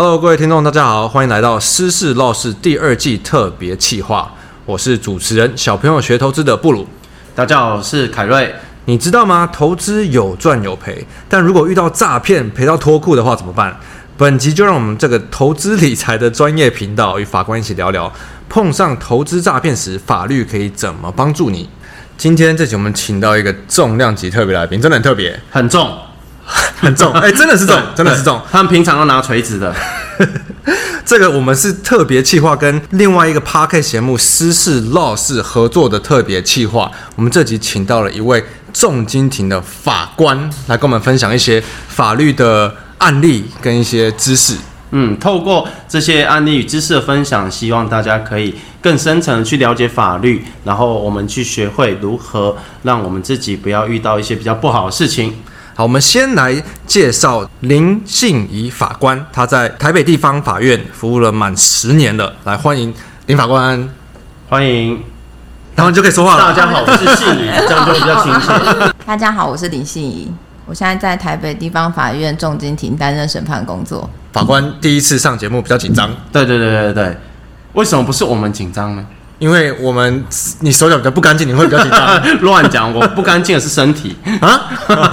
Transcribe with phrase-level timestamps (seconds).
[0.00, 4.32] Hello，各位听众，大家好，欢迎来到《失事 Law 室》第二季特别企划。
[4.64, 6.86] 我是主持人小朋友学投资的布鲁。
[7.34, 8.54] 大家好，我是凯瑞。
[8.84, 9.50] 你知道吗？
[9.52, 13.76] 投资有赚有赔，但如果遇到诈骗赔到脱裤的话怎么办？
[14.16, 18.12] 本集就让我们这个投资理财的专业频道与法官一起聊聊，
[18.48, 21.68] 碰上投资诈骗时，法律可以怎么帮助你？
[22.16, 25.90] 今天这集我们请到一个重量级特别来宾，真的很特别，很重。
[26.80, 28.40] 很重，哎、欸，真的是重，真的是重。
[28.50, 29.74] 他们平常都拿锤子的。
[31.04, 36.90] 这个我们是特别企划，跟另外一个 Podcast 节目《私事 Law 室》合作的特别企划。
[37.16, 44.56] 我们这集请到了一位重金庭的法官来跟我们分享一些法律的案例跟一些知识。
[44.90, 55.34] 嗯，透过这些案例与知识的分享，希望大家可以更深层的去了解法律，然后我们去学会如何让我们自己不要遇到一些比较不好的事情。
[55.78, 62.34] 好，我们先来介绍林信仪法官，他在台北地方法院服务了满十年了。
[62.42, 62.92] 来，欢迎
[63.26, 63.88] 林法官，
[64.48, 65.00] 欢迎，
[65.76, 66.46] 然后你就可以说话了。
[66.46, 68.92] 大家好，我是信仪，这样就比较亲切。
[69.06, 70.28] 大家好，我是林信仪，
[70.66, 74.10] 我现在在台北地方法院重金庭担任审判工作。
[74.32, 77.16] 法官第一次上节目比较紧张，对对对对对，
[77.74, 79.06] 为什么不是我们紧张呢？
[79.38, 80.24] 因为我们
[80.60, 82.22] 你手脚比较不干净，你会比较紧张。
[82.42, 84.68] 乱讲，我不干净的是身体 啊。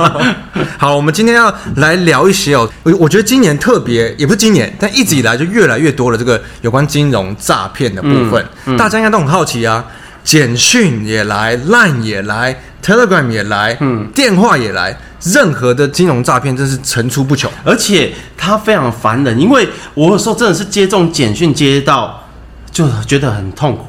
[0.77, 2.67] 好，我们今天要来聊一些哦。
[2.83, 9.85] 我我觉得今年特别，也不是今年，但一直以来就越来越多了这个有关金融诈骗的部分，嗯嗯、大家应该都很好奇啊。
[10.23, 19.39] 简讯也来，Line 也来，Telegram 也来，嗯，电话也来，任何的金融诈骗真是层出不穷，而且它非常烦人。
[19.39, 22.27] 因为我有时候真的是接这种简讯接到，
[22.71, 23.85] 就觉得很痛苦。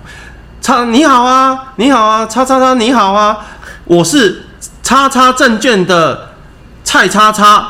[0.67, 3.39] 叉你好啊，你好啊，叉叉叉你好啊，
[3.84, 4.47] 我是
[4.83, 6.31] 叉叉证券的
[6.83, 7.64] 蔡叉叉，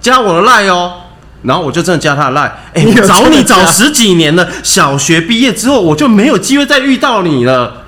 [0.00, 0.90] 加我的赖哦，
[1.42, 7.84] 然后我就真的加他的赖，哎、欸，找你找十几年了，小学毕业之后我就没有机会再遇到你了，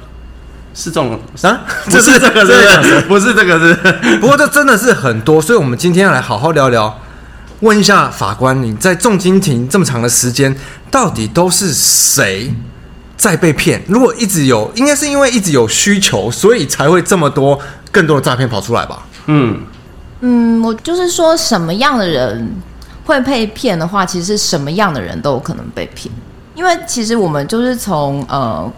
[0.75, 1.61] 是这种啊？
[1.89, 3.01] 不是这个，是不是？
[3.09, 3.75] 不是这个，是。
[4.19, 7.01] 不过这真的是很多，所以我们今天要来好好聊聊，
[7.61, 10.55] 问一下法官，你在重金庭这么长的时间，
[10.91, 12.55] 到底都是谁？
[13.23, 17.57] 在被骗，如果一直有，应该是因为一直有需求，所以才会这么多
[17.93, 19.07] 更多的诈骗跑出来吧？
[19.27, 19.61] 嗯
[20.23, 22.53] 嗯，我就是说，什么样的人
[23.05, 26.13] 会被骗的话，其实什么样的人都有可能被骗，
[26.57, 28.69] 因为其实我们就是从呃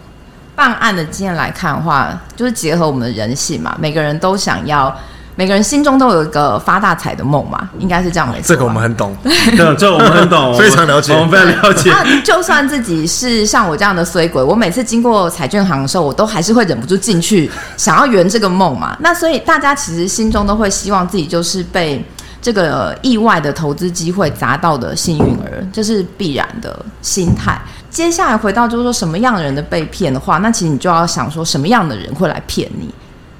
[0.55, 4.95] 办案的经验来看的话，就是结合我们的人性嘛，每个人都想要。
[5.37, 8.47] 每个人心中都有一个发大财的梦嘛，应该是这样没错。
[8.47, 11.89] 这个我们很懂， 对，这我们很懂， 非常了解，我们非常了解。
[11.93, 18.95] 那就算自己是像我这样的衰鬼，我每次经过彩券行的时候，我都还是会忍不住进去，想要圆这个梦嘛。
[19.01, 22.01] 那所以大家其实心中都会希望自己就是被
[22.41, 27.59] 这个意外的投资机会砸到的幸运儿，这是必然的心态。
[27.89, 32.89] 接下来回到就是说什么样的人的被骗的话，那其实你就要想说什么样的人会来骗你。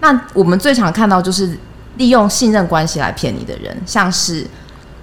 [0.02, 1.58] 那我们最常看到就是。
[1.98, 4.46] 利用信任关系来骗你的人，像是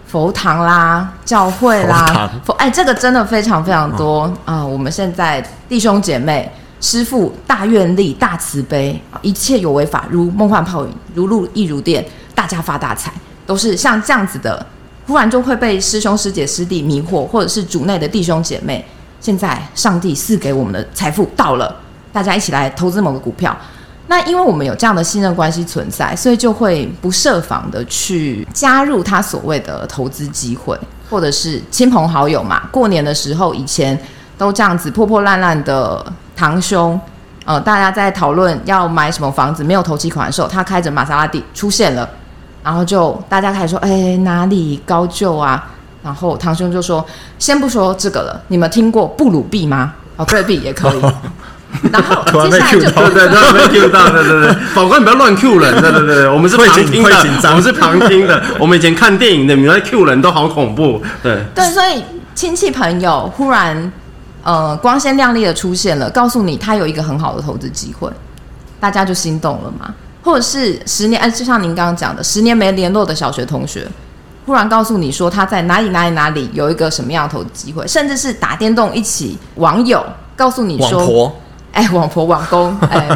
[0.06, 4.64] 佛堂啦、教会啦，佛这个真的非常非常多啊！
[4.64, 12.04] 我们现在弟兄姐妹、师父大愿力、大慈悲，一切有为法如梦幻泡影，如露亦如电，
[12.34, 13.10] 大家发大财，
[13.46, 14.66] 都是像这样子的。
[15.06, 18.84] 忽然就会被师兄师姐师弟迷惑，或者是主内的弟兄姐妹，
[19.20, 21.74] 现在上帝赐给我们的财富到了，
[22.12, 23.56] 大家一起来投资某个股票。
[24.08, 32.62] 那因为我们有这样的信任关系存在，所以就会不设防的去加入他所谓的投资机会，或者是亲朋好友嘛。
[32.70, 33.98] 过年的时候，以前
[34.36, 36.04] 都这样子破破烂烂的
[36.36, 37.00] 堂兄，
[37.44, 42.06] 呃，大家在讨论要买什么房子，没有投期款的时候，他开着玛莎拉蒂出现了，
[42.62, 45.70] 然后就大家开始说：“哎，哪里高就啊？”
[46.02, 47.04] 然后堂兄就说
[47.38, 49.94] ：“先不说这个了，你们听过布鲁币吗？
[50.16, 51.00] 哦，对币也可以。
[51.90, 57.16] ”然后 接下来就对对对，被 Q 到，对对对，法官不要乱 Q 人，对对对， 我们是旁听的，
[57.48, 61.42] 我们是旁听的，我们以前看电影的，你们 Q 人都好恐怖，对。
[61.54, 62.02] 对，所以
[62.34, 63.92] 亲戚朋友忽然
[64.44, 68.08] 呃光鲜亮丽的出现了，告诉你他有一个很好的投资机会，
[68.78, 69.92] 大家就心动了嘛，
[70.22, 73.86] 或者是十年，哎，就像您刚刚讲的，十年没联络的小学同学，
[74.46, 80.04] 忽然告诉你说他在哪里哪里哪里有一个什么样的投资机会，甚至是打电动一起网友
[80.36, 81.34] 告诉你说。
[81.72, 83.08] 哎，网婆、网公，哎，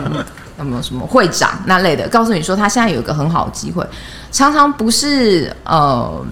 [0.58, 2.08] 有没有什么会长那类的？
[2.08, 3.86] 告诉你说，他现在有一个很好的机会，
[4.32, 6.24] 常常不是呃，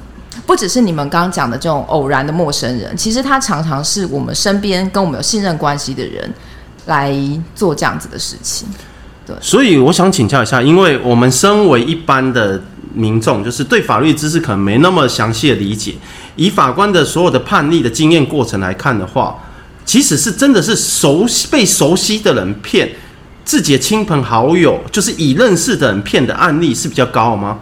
[0.47, 6.33] 不只是你们刚刚讲的这种偶然的陌生人，其实他常常是我们身边跟我们有信任关系的人
[6.87, 7.15] 来
[7.55, 8.67] 做这样子的事情。
[9.27, 12.61] 对，所以我想请教一下，因为我们身为一般的
[12.95, 15.95] 民众，就是对法律知识可能没那么详细的理解，
[16.37, 19.37] 以法官的所有的判例的经验过程来看的话，
[19.85, 22.91] 其实是真的是熟悉被熟悉的人骗
[23.45, 27.59] 自己的亲朋好友，就是已认识的人骗的案例是比较高吗？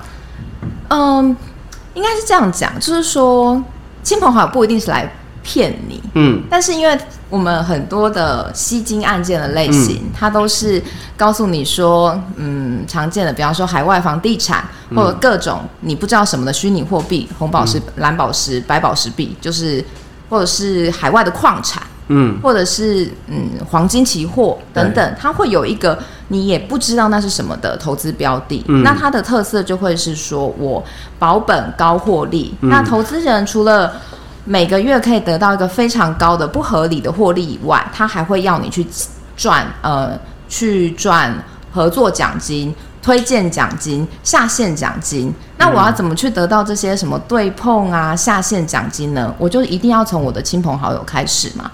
[0.88, 1.36] 嗯，
[1.94, 3.62] 应该是这样讲，就是说
[4.02, 6.96] 亲朋好友不一定是来骗你，嗯，但是因为
[7.28, 10.80] 我们很多的吸金案件的类型，嗯、它都是
[11.16, 14.64] 告诉你说，嗯，常见的，比方说海外房地产
[14.94, 19.84] 或者各种你不知道什么的虚拟货币，红宝石、嗯、蓝宝石、白宝石币，就是
[20.28, 30.82] 或者是海外的矿产，嗯，或者是嗯黄金期货等等，它会有一个你也不知道那是什么的投资标的，嗯、那它的特色就会是说我
[31.18, 33.92] 保本高获利，嗯、那投资人除了
[34.44, 38.84] 每个月可以得到一个非常高的不合理的获利以外，他还会要你去
[39.36, 40.18] 赚呃
[40.48, 41.32] 去赚
[41.72, 45.32] 合作奖金、推荐奖金、下线奖金。
[45.56, 49.32] 那我要怎么去得到这些什么对碰啊、下线奖金呢？
[49.38, 51.70] 我就一定要从我的亲朋好友开始嘛。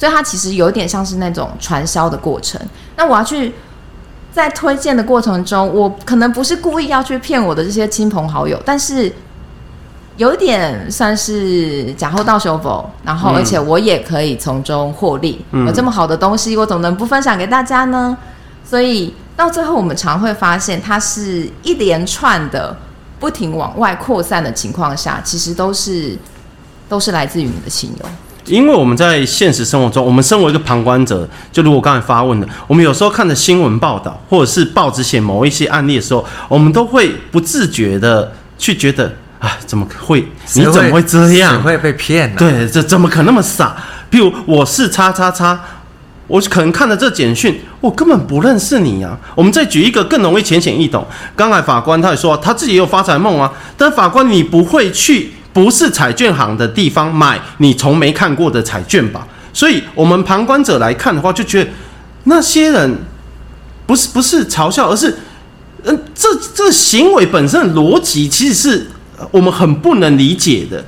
[0.00, 2.60] 所以它其实有点像是那种传销的过程。
[2.96, 3.54] 那我要去
[4.32, 9.12] 在推荐的过程中，我可能不是故意要去骗我的这些亲朋好友，但是。
[10.16, 15.42] 有一点算是假后到手否，然后而且我也可以从中获利。
[15.52, 18.14] 嗯、有这么好的东西，我怎么能不分享给大家呢？
[18.62, 22.76] 所以到最后，我们常会发现，它是一连串的
[23.18, 26.18] 不停往外扩散的情况下，其实都是
[26.86, 28.06] 都是来自于你的亲友。
[28.50, 39.14] 因为我们在现实生活中，我们身为一个旁观者，就如我刚才发问的，我们有时候看着新闻报道，或者是报纸写某一些案例的时候，我们都会不自觉的去觉得。
[39.40, 40.20] 啊，怎么会？
[40.52, 41.62] 你怎么会这样？
[41.62, 42.36] 会被骗呢？
[42.38, 43.74] 对，这怎么可能那么傻？
[44.10, 45.58] 譬如我是叉叉叉，
[46.26, 49.18] 我可能看了这简讯，我根本不认识你啊。
[49.34, 51.06] 我们再举一个更容易浅显易懂。
[51.34, 59.26] 刚才法官他也说他自己也有发财梦啊，但法官你不会去不是彩券行的地方买你从没看过的彩券吧？
[59.52, 61.70] 所以我们旁观者来看的话，就觉得
[62.24, 62.98] 那些人
[63.86, 65.18] 不是不是嘲笑，而是
[65.84, 68.86] 嗯，这这行为本身的逻辑其实是。
[69.32, 70.82] 我们很不能理解的。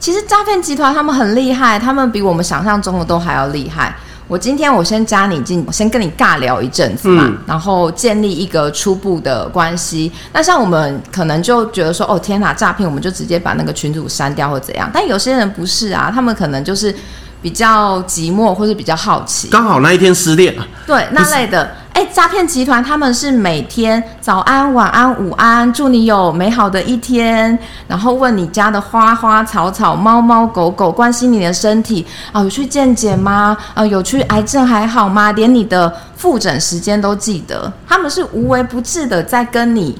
[0.00, 3.94] 其实诈骗集团他们很厉害，他们比我们想象中的都还要厉害。
[4.28, 10.12] 我今天我先加你进，我先跟你尬聊一阵子嘛，嗯、然后建立一个初步的关系。
[10.32, 14.88] 那像我们可能就觉得说，哦天哪，诈骗，我们就直接把那个群主删掉或怎样。
[14.92, 16.94] 但有些人不是啊，他们可能就是。
[17.40, 27.56] 比较寂寞或是比较好奇，刚好那一天失恋了，对那类的，哎，诈骗集团他们是每天早安、晚安、午安，祝你有美好的一天，
[27.86, 33.56] 然后问你家的花花草草、猫猫狗狗，关心你的身体啊，有去健检吗？
[33.74, 35.30] 啊，有去癌症还好吗？
[35.32, 39.96] 连你的复诊时间都记得，他们是无微不至的在跟你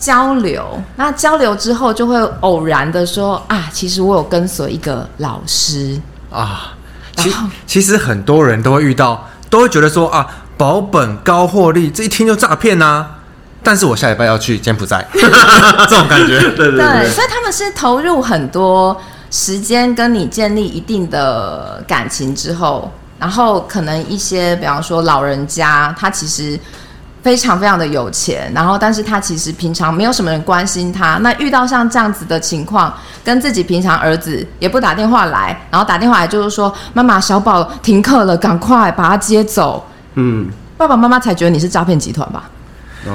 [0.00, 0.64] 交流。
[0.96, 6.00] 那交流之后，就会偶然的说啊，其实我有跟随一个老师。
[6.32, 6.74] 啊，
[7.16, 7.32] 其
[7.66, 10.26] 其实很多人都会遇到，都会觉得说啊，
[10.56, 13.06] 保本高获利，这一听就诈骗呐。
[13.62, 19.00] 但是我下礼拜要去柬埔寨， 这种感觉，对对对，对，所以他们是投入很多
[19.30, 26.58] 时间跟你建立一定的感情之后，然后可能一些，比方说老人家，他其实。
[27.22, 31.18] 非常非常的有钱，然后但是他其实平常没有什么人关心他。
[31.18, 32.92] 那遇到像这样子的情况，
[33.24, 42.50] 跟自己平常儿子也不打电话来，然后打电话来就是说：“妈妈，小宝停课了，赶快把他接走。”嗯，爸爸妈妈才觉得你是诈骗集团吧？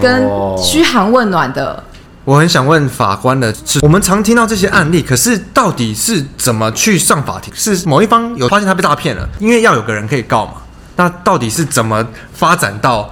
[0.01, 0.25] 跟
[0.57, 1.83] 嘘寒问暖的。
[2.23, 7.53] 我很想问法官的是，我们常听到这些案例，可是到底是怎么去上法庭？
[7.55, 10.53] 是某一方有发现他被诈骗了，因为要有个人可以告嘛？
[10.95, 13.09] 那到底是怎么发展到？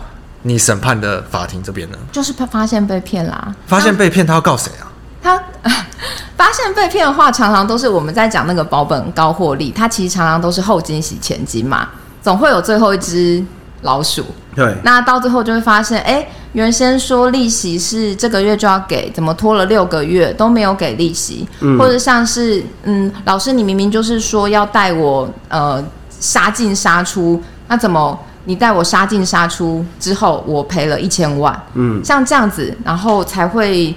[0.48, 1.98] 你审判的法庭这边呢？
[2.12, 3.54] 就是他发现被骗啦。
[3.66, 4.86] 发现被骗，他要告谁啊？
[5.24, 5.44] 他
[6.38, 11.90] 发现被骗的话，常常都是我们在讲那个保本高获利，他其实常常都是后金洗前金嘛，
[12.22, 13.44] 总会有最后一只
[13.82, 14.24] 老鼠。
[14.56, 14.78] 对。
[14.84, 21.48] 那到最后就会发现，哎、欸，原先说利息是这个月就要给，怎么拖了六个月都没有给利息？
[21.62, 21.76] 嗯。
[21.80, 25.84] 或者像是，嗯，老师，你明明就是说要带我呃
[26.20, 28.20] 杀进杀出，那怎么？
[28.48, 31.64] 你带我杀进杀出之后，我赔了一千万。
[31.74, 33.94] 嗯，像这样子，然后才会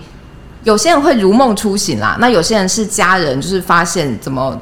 [0.64, 2.16] 有些人会如梦初醒啦。
[2.18, 4.58] 那有些人是家人，就是发现怎么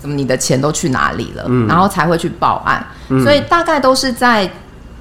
[0.00, 2.82] 怎么你的钱都去哪里了，嗯，然后才会去报案。
[3.10, 4.50] 嗯，所以大概都是在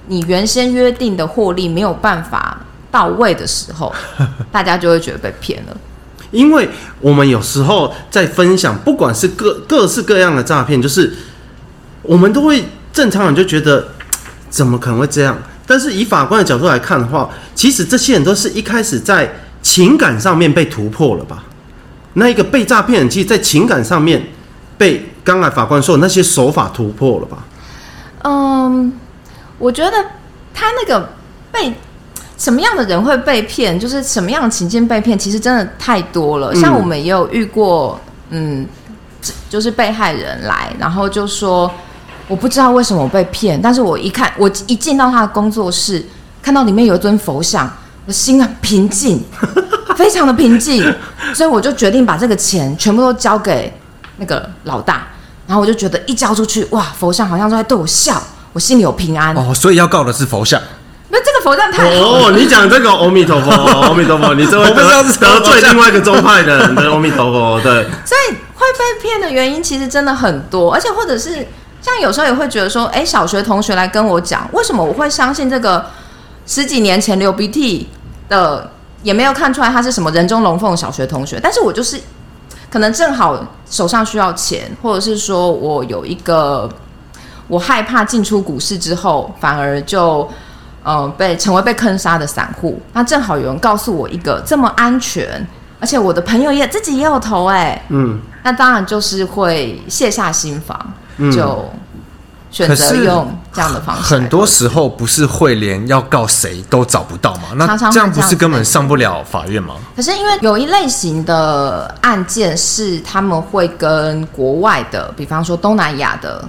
[0.07, 2.57] 你原先约定的获利没有办法
[2.91, 3.93] 到位的时候，
[4.51, 5.77] 大家就会觉得被骗了。
[6.31, 6.67] 因为
[6.99, 11.15] 我们有时候在分享，不管是各各式各样的诈骗，就是
[12.01, 13.87] 我们都会正常人就觉得。
[14.49, 15.37] 怎么可能会这样？
[15.65, 21.43] 但是以法官的角度来看的话，其实这些人都是一开始在情感上面被突破了吧？
[22.13, 24.21] 那一个被诈骗人，其实在情感上面
[24.77, 27.37] 被刚才法官说的那些手法突破了吧？
[28.23, 28.91] 嗯，
[29.59, 29.91] 我觉得
[30.53, 31.09] 他那个
[31.51, 31.71] 被
[32.37, 36.55] 什么样的人会被骗，就是什么样的情境被骗，其实真的太多了。
[36.55, 37.99] 像我们也有遇过，
[38.31, 38.65] 嗯，
[39.49, 41.71] 就是被害人来，然后就说
[42.29, 46.05] 我不知道为什么我被骗，但是我一看，我一进到他的工作室，
[46.41, 47.69] 看到里面有一尊佛像，
[48.05, 49.21] 我心很平静，
[49.97, 50.81] 非常的平静，
[51.33, 53.73] 所以我就决定把这个钱全部都交给
[54.17, 55.07] 那个老大。
[55.47, 58.21] 然后我就觉得一交出去，哇，佛像好像都在对我笑，
[58.53, 59.35] 我心里有平安。
[59.35, 60.61] 哦，所以要告的是佛像。
[61.11, 64.75] 那这个佛像太哦，你讲这个阿弥陀佛，阿弥陀佛，你这位得
[65.19, 67.83] 得罪另外一个宗派的人的阿弥陀佛，对。
[68.05, 71.47] 所以会被骗的原因其实真的很多，而且或者是
[71.81, 75.85] 像有时候也会觉得说，哎，小学同学来跟我讲，为什么我会相信这个
[76.45, 77.89] 十几年前流鼻涕
[78.27, 78.71] 的，
[79.03, 81.99] 也没有看出来他是什么人中龙凤小学同学，但是我就是。
[82.71, 86.69] 可能正好手上需要钱，或者是说我有一个
[87.47, 90.29] 我害怕进出股市之后，反而就
[90.83, 92.79] 呃被成为被坑杀的散户。
[92.93, 95.47] 那正好有人告诉我一个这么安全，
[95.79, 100.93] 而且我的朋友也自己也有投哎，嗯，那当然就是会卸下心防，嗯、
[101.31, 101.69] 就。
[102.51, 107.49] 选择用这样的方式，很多时候不是会连要告谁都找不到吗？
[107.55, 109.75] 那这样不是根本上不了法院吗？
[109.95, 116.43] 可是因为有一类型的案件是他们会跟国外的，比方说东南亚的，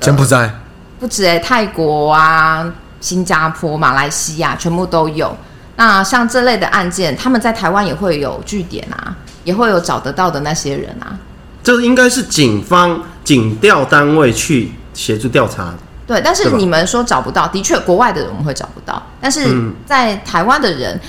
[0.00, 0.50] 柬埔寨，
[0.98, 2.68] 不止哎，泰国啊、
[3.00, 5.32] 新加坡、马来西亚全部都有。
[5.76, 9.14] 那像这类的案件，他们在台湾也会有据点啊，
[9.44, 11.14] 也会有找得到的那些人啊。
[11.64, 14.70] 这应该是警方警调单位去。
[14.94, 15.74] 协助调查，
[16.06, 19.44] 对，但是你们说找不到，的确，国外的人我们会找不到，但是
[19.84, 21.00] 在台湾的人，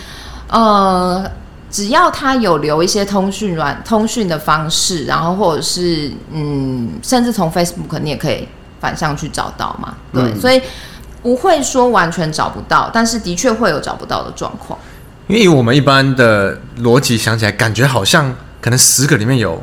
[0.48, 1.24] 呃，
[1.70, 8.48] 只要他有留一些通讯软通讯的方式，然后或者是嗯，甚至从 Facebook 你也可以
[8.80, 10.60] 反向去找到嘛，对，嗯、所以
[11.22, 14.80] 不会说完全找不到，但是的确会有找不到的状况。
[15.28, 19.62] 因为我们一般的逻辑想起来，感觉好像可能十个里面有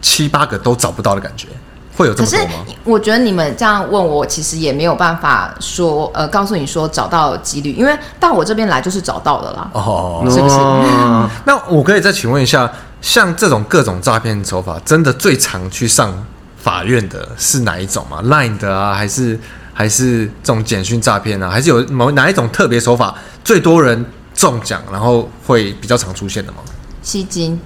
[0.00, 1.48] 七八个都找不到的感觉。
[1.96, 2.64] 会有这么多吗？
[2.64, 9.70] 可是我觉得你们这样问我，其实也没有办法说，呃，告诉你说找到几率，因为到我这边来就是找到的啦。
[9.74, 10.56] 哦，是不是？
[11.44, 16.10] 那我可以再请问一下，像这种各种诈骗手法，真的最常去上
[16.56, 19.38] 法院的是哪一种吗？Line 的啊，还是
[19.74, 21.50] 还是这种简讯诈骗啊？
[21.50, 23.14] 还是有某哪一种特别手法
[23.44, 24.02] 最多人
[24.34, 26.58] 中奖，然后会比较常出现的吗？
[27.02, 27.60] 吸金。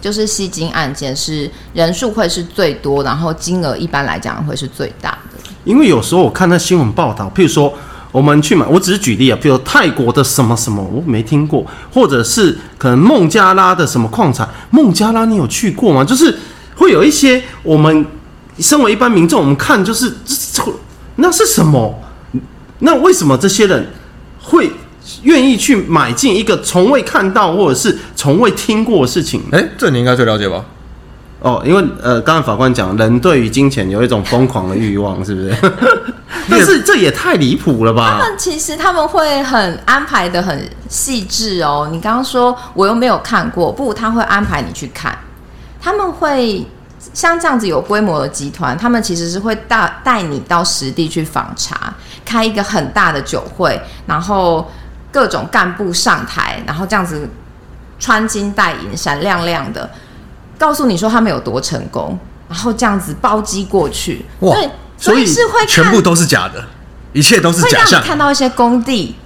[0.00, 5.50] 就是吸金案件是人数会是最多，然后金额一般来讲会是最大的。
[5.64, 7.72] 因为有时候我看那新闻报道，譬如说
[8.10, 16.02] 我们去买，我只是举例啊，譬如泰国的什么什么我没听过，或者是可能孟加拉的什么矿产，孟加拉你有去过吗？
[16.02, 16.36] 就是
[16.76, 18.06] 会有一些我们
[18.58, 20.62] 身为一般民众，我们看就是这
[21.16, 22.02] 那是什么？
[22.80, 23.86] 那为什么这些人
[24.40, 24.70] 会？
[25.22, 30.64] 愿意去买进一个从未看到或者是从未听过的事情，哎，这你应该最了解吧？
[31.40, 35.56] 哦，因为呃，刚才法官讲，人对于金钱有一种疯狂的欲望，是不是？
[36.50, 38.18] 但是这也太离谱了吧？
[38.20, 41.88] 他们其实他们会很安排的很细致哦。
[41.90, 45.16] 你刚刚说我又没有看过，不，他会安排你去看。
[45.80, 46.66] 他们会
[47.14, 54.70] 像这样子有规模的集团，他们其实是会带带你到实地去访查，开一个很大的酒会，然后。
[55.12, 57.28] 各种干部上台，然后这样子
[57.98, 59.90] 穿金戴银、闪亮亮的，
[60.58, 64.24] 告诉你说他们有多成功，然后这样子包机过去。
[64.40, 64.54] 哇！
[64.54, 66.64] 对，所以是会全部都是假的，
[67.12, 68.02] 一切都是假象。
[68.02, 69.16] 看到一些工地，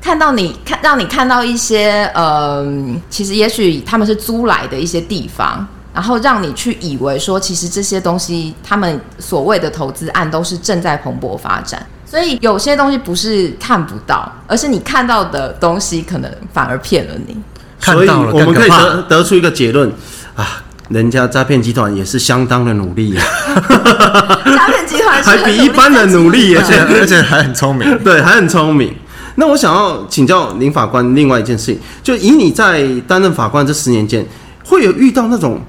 [0.00, 2.64] 看到你看，让你看到一些呃，
[3.10, 11.84] 其实也许他们是租来的一些地方，然后让你去以为说，其实这些东西他们所谓的投资案都是正在蓬勃发展。
[12.08, 17.36] 所以有些东西不是看不到，而是你看到的东西可能反而骗了你。
[17.80, 19.92] 所以我们可以得得出一个结论
[20.34, 23.22] 啊，人家诈骗集团也是相当的努力呀。
[24.44, 28.94] 诈骗集团还比一般的努力，而且 而且还很聪明，对，还很聪明。
[29.36, 34.26] 那我想要请教林法官另外一件事情，就以你在担任法官这十年间，
[34.64, 35.60] 会有遇到那种，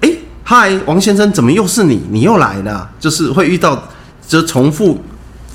[0.00, 0.10] 哎，
[0.44, 2.00] 嗨，王先生，怎么又是你？
[2.10, 2.88] 你又来了？
[2.98, 3.82] 就是会遇到，
[4.26, 4.98] 就重复。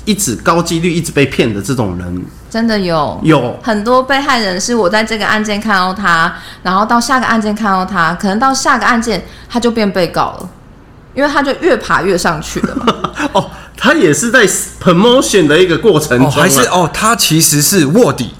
[0.04, 10.48] 一直高几率一直被骗的这种人，真的有有很多被害人是我在这个案件看到他，然后到下个案件看到他，可能到下个案件他就变被告了，
[11.14, 12.86] 因为他就越爬越上去了嘛。
[13.32, 14.46] 哦，他也是在
[14.82, 18.34] promotion 的一个过程中，还是哦，他其实是卧底。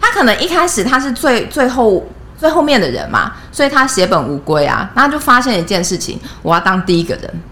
[0.00, 4.88] 他可能一开始他是最最后最后面的人嘛，所以他血本无归啊。
[4.94, 7.42] 然后就发现一件事情，我要当第一个人，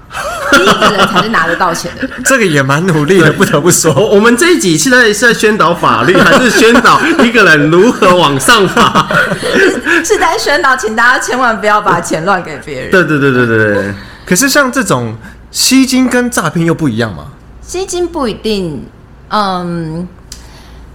[0.52, 2.10] 第一个人才是拿得到钱的人。
[2.24, 3.92] 这个也蛮努力的，不得不说。
[4.08, 9.08] 我们这一集现在是在宣导法律，还是宣导一个人如何往上爬？
[9.40, 12.90] 是， 是在宣导，请大家千万不要把钱乱给别人。
[12.90, 13.94] 对对对对对对。
[14.24, 15.16] 可是像这种
[15.50, 17.26] 吸金跟诈骗又不一样吗？
[17.60, 18.86] 吸金不一定，
[19.30, 20.06] 嗯。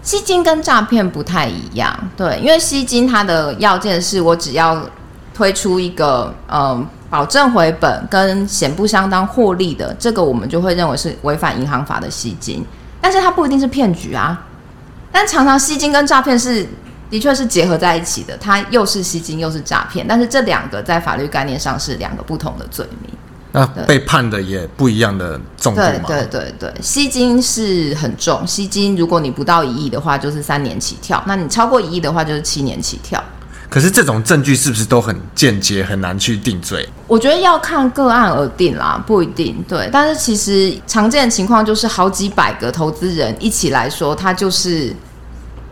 [0.02, 4.82] 吸金跟诈骗不太一样，对，因为吸金它的要件是我只要
[5.34, 12.66] 推出一个嗯保证回本跟显不相当获利的，这个我们就会认为是违反银行法的吸金，
[13.00, 14.46] 但是它不一定是骗局啊。
[15.12, 16.66] 但常常吸金跟诈骗是
[17.10, 23.12] 的确是结合在一起的，它又是吸金又是诈骗，但是这两个在法律概念上是两个不同的罪名。
[23.54, 25.88] 那被判的也不一样的重度嘛？
[26.08, 33.22] 对对对对，吸金是很重，吸金如果你不到一亿的话，就是三年起跳；那你超过一亿的话，就是七年起跳。
[33.70, 36.88] 可是这种证据是不是都很间接，很难去定罪？
[37.08, 39.62] 我觉得要看个案而定啦，不一定。
[39.68, 44.96] 对，但是其实常见的情况就是好几百个投资人一起来说，他就是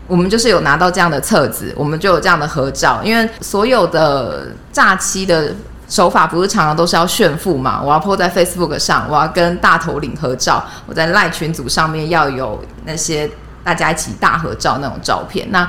[0.06, 5.54] 我们就是有拿到这样的册子，我们就有这样的合照，因为所有的诈欺的。
[5.90, 7.82] 手法不是常常都是要炫富嘛？
[7.82, 13.28] 我要 po 在 Facebook 上，我要跟大头领合照，我在赖群组上面要有那些
[13.64, 15.46] 大家一起大合照那种照片。
[15.50, 15.68] 那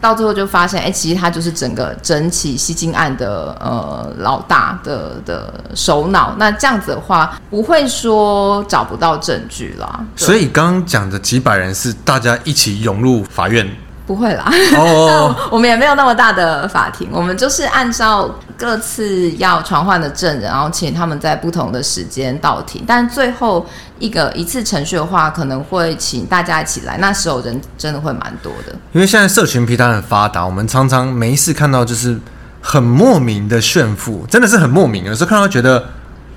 [0.00, 6.34] 到最后就发现，哎、其实他就是整个整起吸金案的呃老大的的首脑。
[6.38, 10.04] 那这样子的话，不会说找不到证据啦。
[10.16, 13.64] 所以刚刚讲的几百人是大家一起涌入法院。
[14.12, 14.44] 不会啦
[14.76, 15.34] ，oh.
[15.50, 22.84] 我们也没有那么大的法庭， 我们就是按照各次要传唤的证人，然后请他们在不同的时间到庭。
[22.86, 23.66] 但最后
[23.98, 28.74] 一个一次程序的话，可能会请大家一起来，那时候人真的会蛮多的。
[28.92, 32.20] 因为现在社群平台很发达，我们常常没事看到就是
[32.60, 35.04] 很莫名的炫富，真的是很莫名。
[35.06, 35.86] 有时候看到觉得，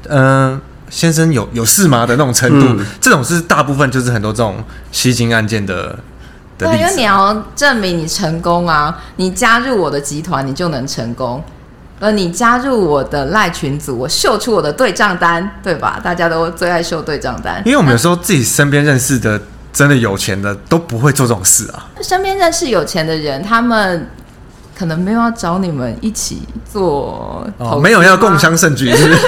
[0.08, 6.00] 嗯、呃，先生有有事吗的那种程度，嗯、这种是大部分就是很多这种吸金案件的。
[6.58, 11.44] 对，因为你要证明你成功啊，你加入我的集团，你就能成功。
[12.00, 16.00] 而你加入我的赖群组，我秀出我的对账单，对吧？
[16.04, 17.62] 大家都最爱秀对账单。
[17.66, 19.40] 因为我们有时候自己身边认识的
[19.72, 21.88] 真的有钱的都不会做这种事啊。
[22.02, 24.10] 身边认识有钱的人，他们
[24.78, 29.20] 可能没有要找你们一起做，哦，没有要共襄盛举，是不是？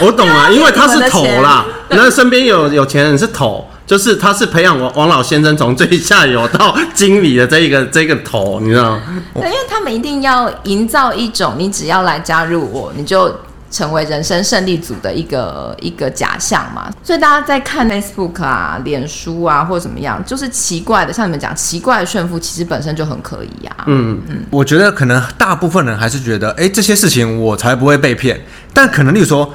[0.00, 3.66] 我懂了，因为他是头啦，那身边有有钱人是头。
[3.86, 9.02] 就是他是培养王王老先生从最下游到经理的这一个 这个头，你知道吗？
[9.34, 13.32] 对，因为他们一定要营造一种你只要来加入我，你就
[13.70, 16.90] 成为人生胜利组的一个一个假象嘛。
[17.04, 23.84] 所以大家在看 Facebook 啊、脸书啊或者怎么样，就是奇怪的，像你们讲奇怪的炫富，其实本身就很可疑呀、啊。
[23.86, 28.40] 嗯嗯，我觉得可能大部分人还是觉得，哎，这些事情我才不会被骗。
[28.74, 29.54] 但可能例如说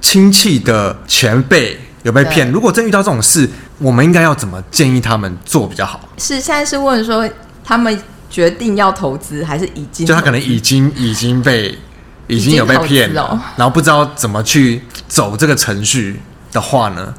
[0.00, 1.80] 亲戚的前辈。
[2.02, 2.50] 有被骗？
[2.50, 6.00] 如果真遇到这种事，我们应该要怎么建议他们做比较好？
[6.18, 7.28] 是现在是问说
[7.64, 7.96] 他们
[8.28, 10.06] 决定要投资，还是已经？
[10.06, 11.78] 就他可能已经已经被
[12.26, 17.14] 已经有被骗了，然后不知道怎么去走这个程序的话呢？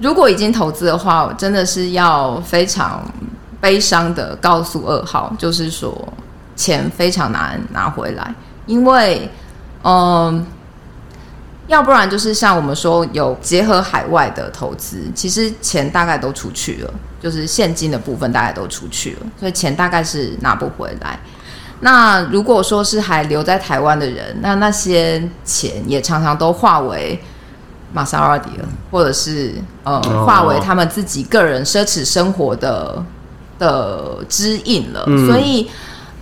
[0.00, 3.02] 如果已经投资的话，我真的是要非常
[3.60, 6.06] 悲伤的告诉二号，就是说
[6.54, 8.34] 钱非常难拿回来，
[8.66, 9.30] 因为
[9.82, 10.46] 嗯。
[11.68, 21.18] 要不然就是像我们说有结合海外的投资，其实钱大概都出去了，就是现金的部分大概都出去了，所以钱大概是拿不回来。
[21.80, 27.20] 那如果说是还留在台湾的人，那那些钱也常常都化为
[27.92, 33.04] 玛莎拉蒂了，或者是呃化为他们自己个人奢侈生活的
[33.58, 35.68] 的支应了，嗯、所以。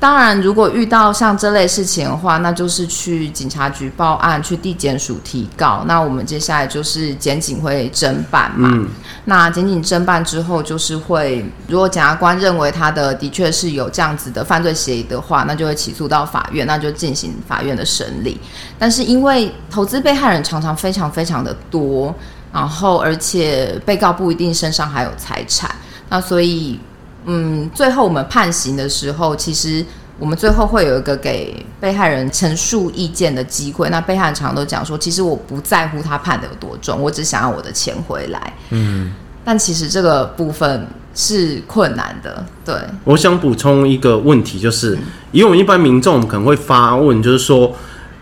[0.05, 5.83] 当然，如果遇到像这类事情的话，那就是去警察局报案，去地检署提告。
[5.87, 8.69] 那我们接下来就是检警会侦办嘛。
[8.71, 8.87] 嗯、
[9.25, 18.38] 那检警侦办之后，就是会如果检察官认为他的的确是有这样子的犯罪嫌疑的话，那就会起诉到法院，那就进行法院的审理。
[18.79, 22.14] 但是因为投资被害人常常非常非常的多，
[22.53, 25.75] 然后而且被告不一定身上还有财产，
[26.11, 26.79] 那所以。
[27.27, 29.85] 嗯，最后我们判刑的时候，其实
[30.19, 33.89] 我们最后会有一个给被害人陈述意见的机会。
[33.91, 38.53] 那被害人常常都讲说，其实我不在乎他判的有多重，我只想要我的钱回来。
[38.71, 39.13] 嗯，
[39.45, 42.45] 但其实这个部分是困难的。
[42.65, 44.99] 对，我想补充一个问题，就是
[45.33, 47.73] 以我们一般民众可能会发问，就是说，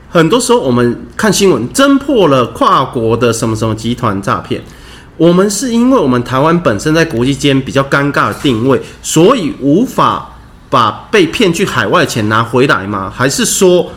[0.09, 4.63] 很多时候我们看新闻，侦破了跨国的什么什么集团诈骗。
[5.17, 10.31] 我们是因为我们台湾本身在国际间比较尴尬的定位，所以无法
[10.71, 13.13] 把被骗去海外的钱拿回来吗？
[13.15, 13.91] 还是说，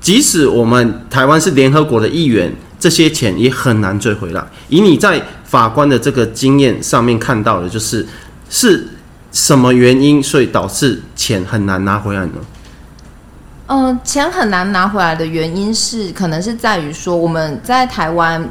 [0.00, 4.42] 即使我们台湾是联合国的一员，这些钱也很难追回来？
[4.68, 8.06] 以你在法官的这个经验上面看到的，就是
[8.48, 8.88] 是
[9.30, 12.32] 什么原因，所以导致钱很难拿回来呢？
[13.66, 18.46] 嗯、钱很难拿回来的原因是，可能是在于说我们在台湾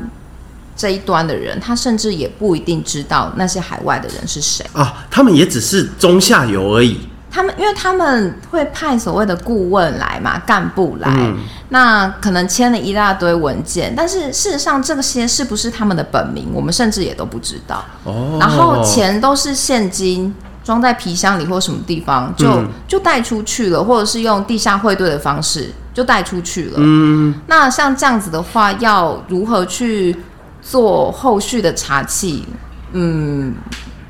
[0.75, 6.97] 这一端的人，他甚至也不一定知道那些海外的人是谁啊，他们也只是中下游而已。
[7.31, 11.37] 他们因为他们会派所谓的顾问来嘛，干部来，嗯、
[11.69, 17.83] 那可能签了一大堆文件，但是事实上这些是不是他们的本名，我们甚至也都不知道。
[18.03, 20.33] 哦，然后钱都是现金。
[20.63, 26.75] 装在皮箱里或什么地方，就就带出去了，或者是用地下汇兑的方式就带出去了。
[26.77, 30.15] 嗯，那像这样子的话，要如何去
[30.63, 32.45] 做后续的茶器？
[32.93, 33.53] 嗯，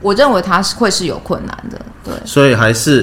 [0.02, 1.82] 我认为它是会是有困难的。
[2.04, 3.02] 对，所以还是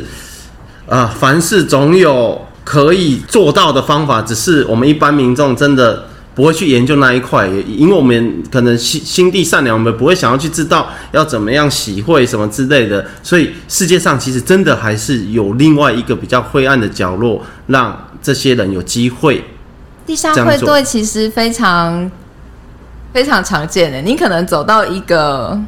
[0.87, 6.07] 啊、呃，凡事总有可以做到的方法，只是我们一般民众真的。
[6.33, 13.05] 不会去研究那一块，因为我们可能心心地善良，我们不会想要去知道要怎么样洗会什么之类的。
[13.23, 19.45] 所以世界上其实真的还是有另外一个比较灰暗的角落，让这些人有机会。
[20.07, 22.11] 地下会对其实非常
[23.13, 25.59] 非常常见的，你可能走到一个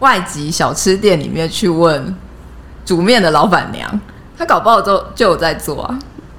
[0.00, 2.14] 外籍小吃店里面去问
[2.84, 4.00] 煮面的老板娘，
[4.38, 5.98] 她搞不好就就有在做啊。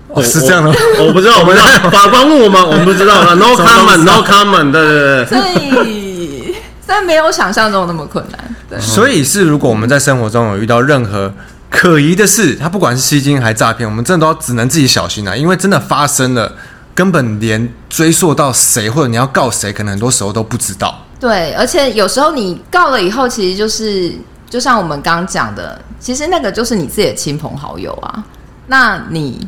[0.10, 1.58] 哦，是这样的，我不知道，我们
[1.90, 3.34] 法官问我们，我们不知道了。
[3.36, 5.26] No comment，No comment，对对对。
[5.26, 8.56] 所以，虽然没有想象中那么困难。
[8.70, 11.34] 对， 所以是如果我们在生活中有遇到任何
[11.72, 16.54] 可疑的事，他不管是吸金还是诈骗，我们真的都只能自己小心啊，因为真的发生了，
[16.96, 20.96] 根本连追溯到谁或者你要告谁，可能很多时候都不知道。
[21.20, 24.14] 对，而且有时候你告了以后，其实就是
[24.50, 28.24] 就像我们刚刚讲的，其实那个就是你自己的亲朋好友啊，
[28.68, 29.48] 那你。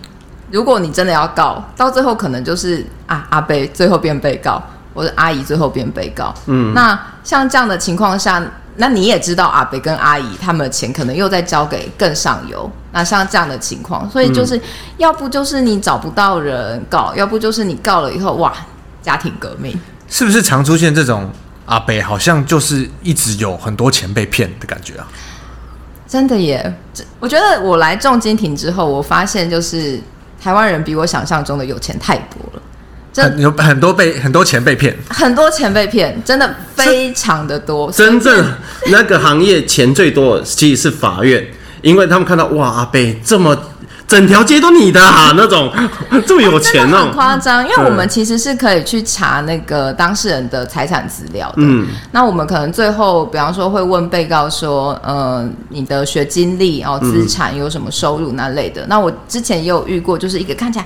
[0.52, 4.62] 如果你真的要告，到最后可能就是啊阿贝最后变被告，
[4.94, 6.32] 或者阿姨最后变被告。
[6.46, 8.42] 嗯，那像这样的情况下，
[8.78, 12.70] 那你也知道阿北跟阿姨他们的钱可能又在交给更上游。
[12.92, 14.62] 那像这样的情况，所以就是、嗯、
[14.98, 18.54] 要不就是你找不到人告，要不就是你告了以后哇
[19.02, 19.80] 家庭革命。
[20.08, 21.30] 是不是常出现这种
[21.66, 25.08] 阿北好像就是一直有很多钱被骗的感觉啊？
[26.08, 26.74] 真的耶，
[27.20, 30.02] 我觉得我来重金庭之后，我发现就是。
[30.38, 32.62] 台湾人比我想象中的有钱太多了，
[33.16, 37.90] 真有很多被很多钱被骗，很多钱被骗，真的非常的多。
[37.90, 38.46] 真正
[38.92, 41.42] 那个行业钱最多的其实是法院，
[41.82, 43.58] 因为他们看到哇阿贝这么。
[44.08, 45.74] 整条街都你的啊，那种
[46.28, 47.68] 这么有钱哦，很夸张。
[47.68, 51.56] 因为我们其实是可以去查那个当事人的财产资料的。
[51.58, 58.84] 嗯，那我们可能最后，比方说会问被告说，呃，你的学经历哦，资产有什么收入那类的。
[58.84, 60.86] 嗯、那我之前也有遇过，就是一个看起来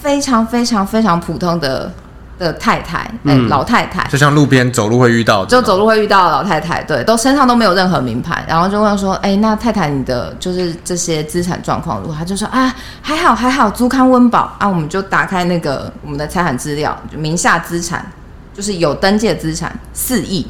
[0.00, 1.90] 非常非常非常普通的。
[2.38, 12.14] 的太太，哎、嗯欸，老太太，就像路边走路会遇到的，就走路会遇到的老太太，对，都身上都没有任何名牌，然后就问说，哎、欸，那太太你的就是这些资产状况如何？
[12.16, 18.06] 他就说啊，还好还好，足堪温饱啊，我们就打开那个我们的财产资料，就名下资产
[18.54, 20.46] 就是有登记的资产四亿，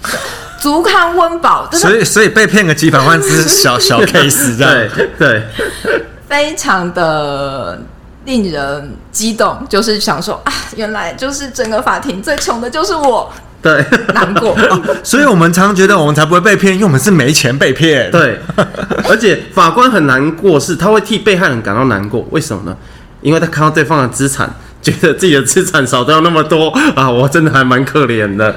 [0.58, 5.42] 足堪温饱，所以所以被骗个几百万只是小 小 case 这样，对对，
[6.26, 7.78] 非常的。
[8.30, 13.28] 令人激动，就是想说啊，原来就是整个法庭最穷的就是我，
[13.60, 14.80] 对，难过、啊。
[15.02, 18.08] 所以我们常常觉得我们才不会被骗，因为我们是没钱被骗。
[18.12, 18.38] 对，
[19.08, 22.24] 而且法官很难过，是他会替被害人感到难过。
[22.30, 22.76] 为什么呢？
[23.20, 24.48] 因为他看到对方的资产，
[24.80, 28.54] 觉得自己的资产少掉那么多啊，我真的还蛮可怜的。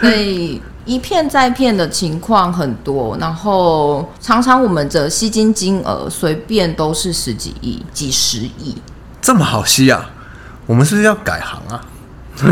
[0.00, 0.60] 所以。
[0.86, 8.76] 一骗再骗的情况很多，然后常常我们的吸金金额随便都是十几亿、几十亿，
[9.24, 10.10] 这么好吸啊？
[10.66, 11.80] 我们是不是要改行啊？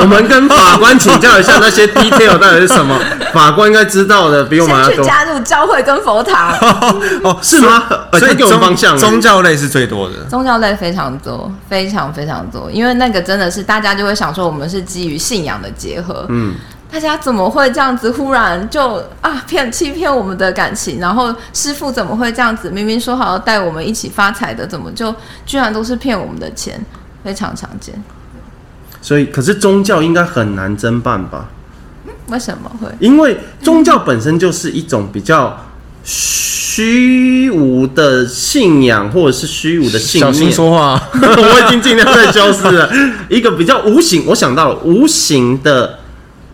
[0.00, 2.98] 我们跟法官请教一下那些 detail 到底是什么？
[3.32, 4.96] 法官应该知道的，比我们要多。
[4.96, 6.50] 先去加入教会跟佛堂
[7.22, 7.84] 哦，是吗？
[8.18, 16.54] 所以给我方向，宗教类是最多的，宗教类非常多，非常非常多，因为那个真的是大家就会想说，我们是基于信仰的结合，嗯。
[16.94, 21.00] 大家怎么会这样子忽然就啊骗欺骗我们的感情？
[21.00, 22.70] 然后师傅怎么会这样子？
[22.70, 25.12] 明明说好要带我们一起发财的，怎么就
[25.44, 26.80] 居然都是骗我们的钱？
[27.24, 28.00] 非常常见。
[29.02, 31.46] 所以，可是宗教应该很难侦办吧？
[32.28, 32.88] 为什么会？
[33.00, 35.66] 因为宗教本身就是一种比较
[36.04, 40.32] 虚无的信仰，或者是虚无的信念。
[40.32, 42.88] 小心说话， 我已经尽量在消失了。
[43.28, 45.98] 一个比较无形，我想到了无形的。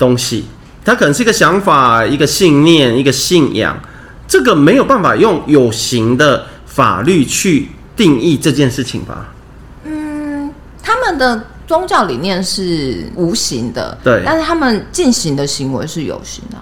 [0.00, 0.46] 东西，
[0.82, 3.78] 它可能是一个想法、一个信念、一个信仰，
[4.26, 9.28] 这个没有办法用有形的法律去定义这件事情吧？
[9.84, 10.50] 嗯，
[10.82, 16.56] 他们的宗教理念是无形的，对，但是他们进行的行为是有形的。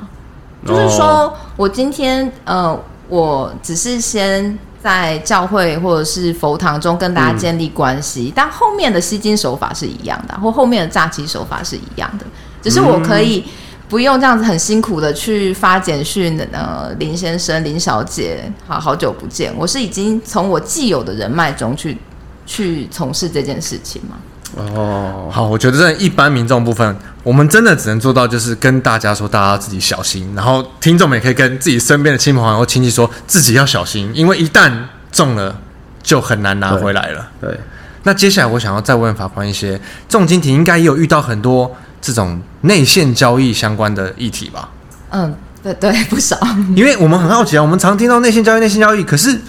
[0.66, 2.76] 就是说、哦、我今天呃，
[3.08, 12.26] 我只是先在教会或者是佛堂中跟大家建立关系，嗯、但后面的吸金手法是一样的，或后面的诈欺手法是一样的，
[12.62, 13.44] 只是我可以
[13.88, 21.96] 不用这样子很辛苦的去发简讯，呃，林先生、林小姐，好好久不见，我是已经从我既有的人脉中去
[22.44, 24.16] 去从事这件事情嘛。
[24.56, 30.34] 哦，好，我觉得在一般民众部分，我们真的只能做到就是跟大家说，大家自己小心。
[30.34, 34.72] 然后听众们也可以跟自己身边的亲朋好友、亲戚说，自己要小心，因为一旦
[35.12, 35.54] 中了，
[36.02, 37.28] 就很难拿回来了。
[37.40, 37.60] 对，对，
[38.04, 44.68] 那接下来我想要再问法官一些，重金庭应该也有遇到很多这种内线交易相关的议题吧？
[45.10, 46.38] 嗯，对对， 不少。
[46.74, 49.40] 因为我们很好奇啊，我们常听到内线交易、内线交易，可是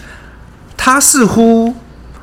[0.77, 1.73] 它似乎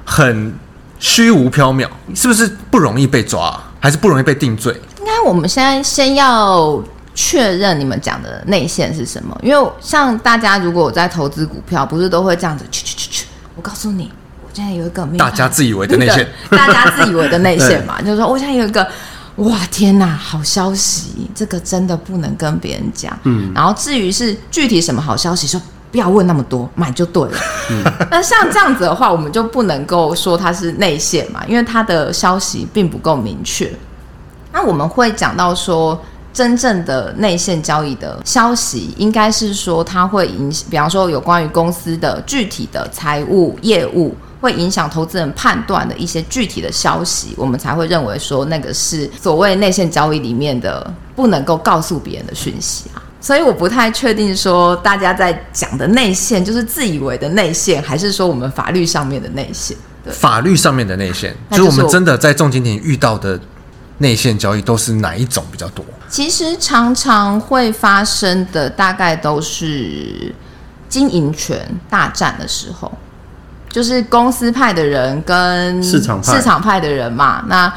[0.05, 0.55] 很。
[0.99, 4.73] 虚无缥缈，是不是不容易被抓，还是不容易被定罪？
[4.99, 6.83] 应该我们现在先要
[7.15, 13.27] 确认你们讲的内线是什么，因为像大家如果我在投资股票，不是都会这样子去去去去。
[13.57, 14.11] 我告诉你，
[14.43, 18.89] 我现在有一个大家自以为的内线， 大家自以为的内线嘛， 就是说我现在有一个
[19.37, 23.19] 哇天哪，好消息，这个真的不能跟别人讲。
[23.25, 25.61] 嗯，然后至于是具体什么好消息，说。
[25.93, 27.39] 不要问那么多，买就对了。
[27.71, 33.73] 嗯，那像这样子的话，我们就不能够说它是内线嘛，因为它的消息并不够明确。
[34.53, 35.99] 那我们会讲到说，
[36.37, 53.01] 真正的内线交易的消息，应该是说它会影响，比方说有关于公司的具体的财务业务，会影响投资人判断的一些具体的消息，我们才会认为说那个是所谓内线交易里面的不能够告诉别人的讯息啊。
[53.19, 59.75] 所以我不太确定说大家在讲的内线就是自以为的内线，还是说我们法律上面的内线？
[60.05, 63.41] 对，法律上面的内线，就是我们真的在重金庭遇到的
[63.99, 65.85] 内线交易都是哪一种比较多？
[66.09, 70.35] 其实常常会发生的大概都是
[70.89, 72.91] 经营权大战的时候，
[73.71, 77.73] 就是公司派的人跟市场市场派的人嘛，那。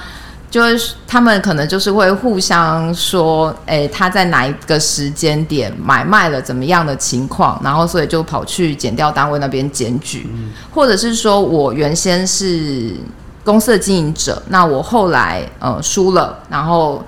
[0.51, 12.95] 就是他们可能就是会互相说，哎，他在哪一个时间点买卖了怎么样的情况，然后所以就跑去检调单位那边检举，嗯、或者是说我原先是
[13.43, 17.03] 公司的经营者，那我后来呃输了，然后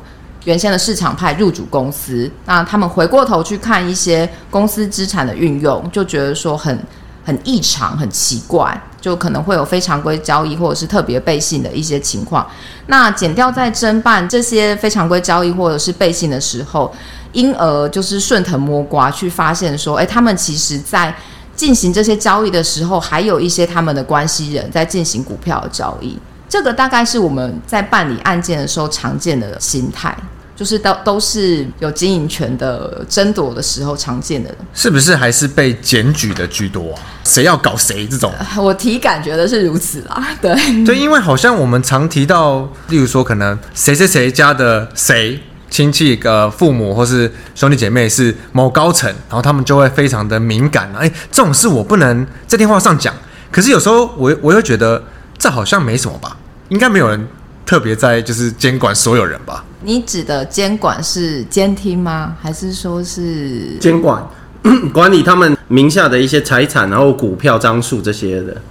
[0.45, 6.77] 原先的市场派入主公司，那他们回过头去看一些公司资产的运用，就觉得说很。
[7.23, 12.49] 很异常，很奇怪，就可能会有非常规交易或者是特别背信的一些情况。
[12.87, 16.91] 那减掉在侦办这些非常规交易或者是背信的时候，
[17.31, 21.15] 因而就是顺藤摸瓜去发现说，哎，他们其实在
[21.61, 26.17] 进行这些交易的时候，还有一些他们的关系人在进行股票的交易。
[26.49, 30.17] 这个大概是我们在办理案件的时候常见的心态。
[30.53, 37.01] 就是都都是有经营权的争夺的时候常见的，是不是还是被检举的居多啊？
[37.23, 38.31] 谁要搞谁这种？
[38.57, 40.27] 我体感觉得是如此啦。
[40.39, 40.53] 对
[40.85, 45.41] 对，因为好像我们常提到，例如说可能谁谁谁家的谁
[45.71, 50.93] 亲戚、呃父母或是兄弟姐妹是某高层，然后他们就会非常的敏感。
[50.95, 53.11] 哎，这种事我不能在电话上讲。
[53.49, 55.03] 可是有时候我我又觉得
[55.39, 56.37] 这好像没什么吧？
[56.69, 57.27] 应该没有人。
[57.63, 59.63] 特别在就是监管所有人吧？
[59.83, 62.35] 你指的监管是监听吗？
[62.41, 64.21] 还是说是监管
[64.91, 68.61] 管理他们名下的一些财产，然后股票张数这些的？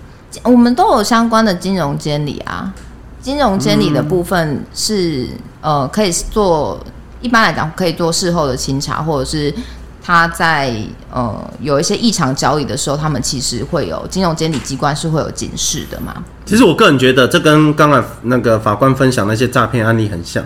[0.42, 2.74] 我们都有相关的金融监理啊。
[3.20, 5.24] 金融监理的部分是、
[5.62, 6.78] 嗯、呃可以做，
[7.20, 9.54] 一般来讲可以做事后的清查，或者是。
[10.02, 10.74] 他在
[11.12, 16.24] 呃有一些异常交易的时候，他们其实会有金融监理机关是会有警示的嘛。
[16.46, 20.42] 其实我个人觉得，这跟刚才那个法官分享那些诈骗案例很像。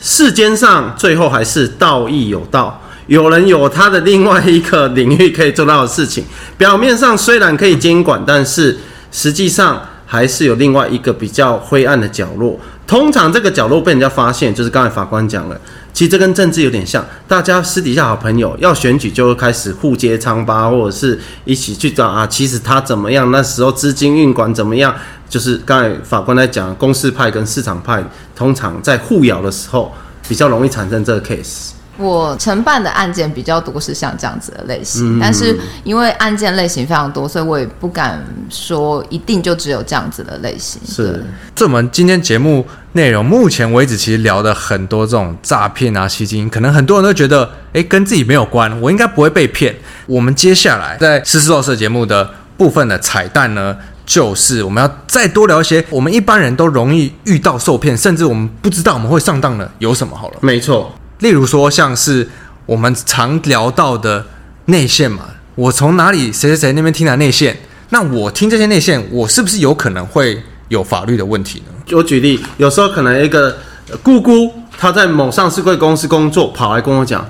[0.00, 6.24] 世间上最后还是道义有道，有人有他的另外一个领域可以做到的事情。
[6.56, 8.78] 表面上虽然可以监管，但是
[9.12, 12.58] 实际上还是有另外一个比较灰暗的角落。
[12.86, 15.58] 通常这个角落被人家发现，就是刚才法官讲了。
[15.92, 22.26] 其实这跟政治有点像，大家私底下好朋友要选举就会开始互揭疮疤，或者是一起去找啊。
[22.26, 23.30] 其实他怎么样？
[23.30, 24.94] 那时候资金运管怎么样？
[25.28, 28.04] 就是刚才法官在讲，公司派跟市场派
[28.36, 29.92] 通常在互咬的时候，
[30.28, 31.70] 比较容易产生这个 case。
[31.96, 40.80] 我承办的案件比较多是像这样子的类型，嗯、但是因为案件类型非常多，所以我也不敢说一定就只有这样子的类型。
[40.86, 49.74] 是，这我们今天节目内容目前为止其实聊的很多这种诈骗啊、吸金，可能很多人都觉得，哎，跟自己没有关，我应该不会被骗。
[50.06, 60.36] 我们接下来在《实事求是》节目的部分的彩蛋呢，就是我们要再多聊一些我们一般人都容易遇到受骗，甚至我们不知道我们会上当的有什么好了。
[60.40, 62.28] 没错，例如说像是
[62.66, 64.24] 我们常聊到的
[64.66, 65.24] 内线嘛，
[65.54, 67.56] 我从哪里谁谁谁那边听来内线，
[67.90, 71.96] 那我听这些内线，我是不是有可能会有法律的问题呢？
[71.96, 73.56] 我举例，有时候可能一个
[74.02, 77.24] 姑姑她在某上市贵公司工作，跑来跟我讲。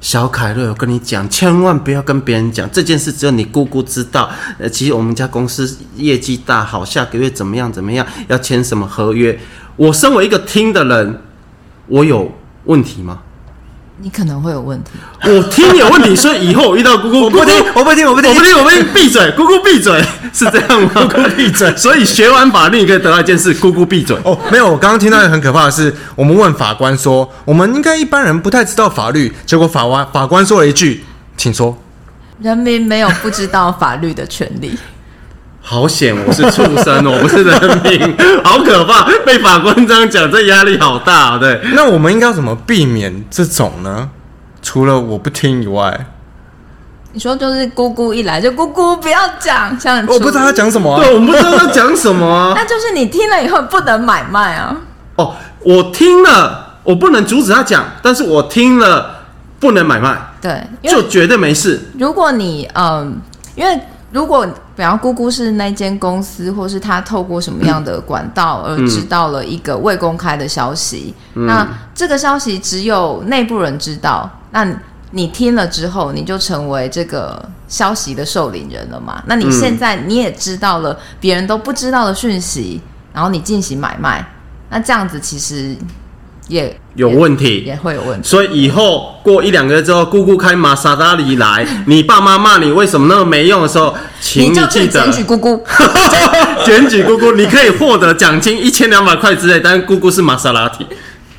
[0.00, 4.30] 小凯瑞，我跟你讲，千万不要跟别人讲这件事，只有你姑姑知道。
[4.58, 9.38] 呃，其实我们家公司业绩大好，下个月怎么样怎么样，要签什么合约？
[9.76, 11.20] 我身为一个听的人，
[11.86, 12.32] 我有
[12.64, 13.18] 问题吗？
[14.02, 14.92] 你可能会有问题，
[15.24, 20.90] 我听有问题，所以以后我遇到姑姑，我不听，我不听，我不听，我不听，我不听，闭嘴， 姑姑闭嘴，是这样吗？
[20.94, 21.76] 姑姑闭嘴。
[21.76, 24.16] 所以学完法律，你可以得到一件事：姑姑闭嘴。
[24.24, 31.04] 哦，没有，我刚刚听到一个很可怕的是，我们问法官说，我们应该一般人不太知道法律，结果法官法官说了一句，
[31.36, 31.76] 请说，
[32.40, 34.78] 人民没有不知道法律的权利。
[35.62, 39.06] 好险，我是畜生，我不是人民，好可怕！
[39.24, 41.38] 被法官这样讲，这压力好大。
[41.38, 44.08] 对，那我们应该要怎么避免这种呢？
[44.62, 46.06] 除了我不听以外，
[47.12, 54.76] 你说就是姑姑一来就姑姑不要讲，像我不知道他讲什么、啊，对，我们不知道他讲什么、啊，那就是你听了以后不能买卖啊。
[55.16, 59.24] 哦，我听了，我不能阻止他讲，但是我听了
[59.60, 61.80] 不能买卖，对，就绝对没事。
[61.98, 63.20] 如果你嗯，
[63.54, 63.80] 因为。
[64.12, 74.66] 如果比方姑姑是那间公司，或是他透过什么样的管道而知道了一个未公开的消息，嗯、那这个消息只有内部人知道，那
[75.12, 79.22] 你听了之后，你就成为这个消息的受领人了嘛？
[79.26, 82.80] 那你现在你也知道了别人都不知道的讯息，
[83.12, 84.24] 然后你进行买卖，
[84.70, 85.76] 那这样子其实。
[86.50, 88.28] 也有问题也，也会有问题。
[88.28, 95.64] 所以以后过一两个月之后，姑姑开玛莎拉蒂来， 你爸妈骂你为什么那么没用的时候，请你记得检举姑姑，
[96.66, 100.84] 检举姑姑，你可以获得奖金一千两百块之类，但是姑姑是玛莎拉蒂，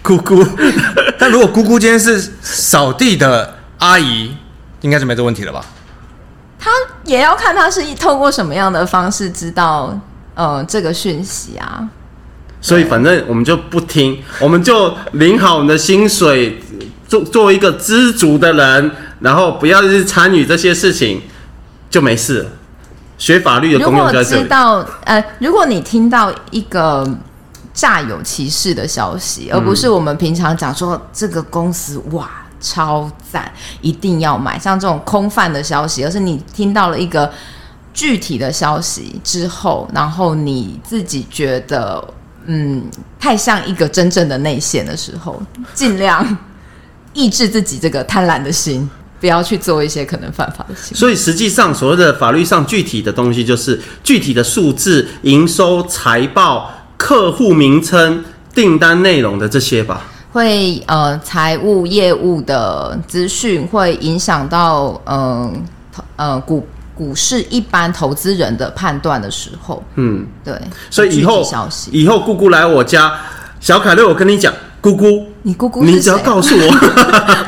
[0.01, 0.43] 姑姑。
[1.19, 4.35] 但如果姑姑今天是扫地的阿姨，
[4.79, 5.63] 应该是没这问题了吧？
[6.57, 6.71] 他
[7.03, 9.99] 也要看他是透过什么样的方式知道
[10.35, 11.83] 呃这个讯息啊。
[12.61, 16.61] 所以反正我们就不听，我们就领好我们的薪水，
[17.07, 21.21] 做做一个知足的人，然后不要去参与这些事情，
[21.89, 22.47] 就没事。
[23.17, 24.29] 学法律的功用在这里。
[24.29, 27.03] 如果知道，呃，如果你听到一个
[27.73, 37.31] 诈有其事的消息，而不是我们平常讲说这个公司哇超赞，一定要买，像这种空泛的消息，而是你听到了一个
[37.91, 42.03] 具体的消息之后，然后你自己觉得。
[42.45, 42.83] 嗯，
[43.19, 45.41] 太像一个真正的内线的时候，
[45.73, 46.37] 尽量
[47.13, 50.95] 抑制自己这个贪婪的心，不要去做一些可能犯法的事。
[50.95, 58.23] 所以实际上，所谓的法律上具体的东西，就是具体的数字、营收、财报、客户名称、
[58.55, 60.03] 订单内容的这些吧。
[60.31, 65.63] 会呃，财务业务的资讯会影响到嗯
[66.15, 66.65] 呃，呃股。
[67.01, 70.53] 股市一般投资人的判断的时候，嗯，对，
[70.91, 71.43] 所以以后
[71.91, 73.11] 以后姑姑来我家，
[73.59, 75.30] 小凯瑞，我跟你讲，姑姑。
[75.43, 76.67] 你姑姑，你只要告诉我，